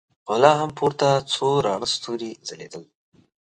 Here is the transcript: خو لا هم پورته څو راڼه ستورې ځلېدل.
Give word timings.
خو 0.25 0.33
لا 0.43 0.51
هم 0.59 0.69
پورته 0.77 1.07
څو 1.33 1.47
راڼه 1.65 1.87
ستورې 1.95 2.29
ځلېدل. 2.47 2.83